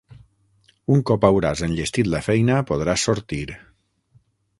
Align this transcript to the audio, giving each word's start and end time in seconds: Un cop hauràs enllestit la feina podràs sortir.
Un 0.95 1.03
cop 1.09 1.27
hauràs 1.29 1.61
enllestit 1.67 2.09
la 2.13 2.21
feina 2.29 2.57
podràs 2.71 3.05
sortir. 3.11 3.43